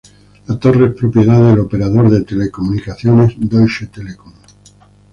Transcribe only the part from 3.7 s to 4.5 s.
Telekom.